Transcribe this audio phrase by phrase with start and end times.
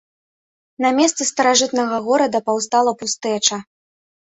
[0.85, 3.67] На месцы старажытнага горада паўстала пустэча.